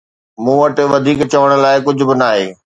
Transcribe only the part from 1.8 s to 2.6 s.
ڪجهه به ناهي